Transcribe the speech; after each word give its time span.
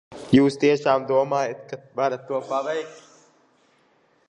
Jūs 0.35 0.55
tiešām 0.63 1.03
domājat, 1.11 1.61
ka 1.73 1.79
varat 2.01 2.25
to 2.31 2.41
paveikt? 2.53 3.07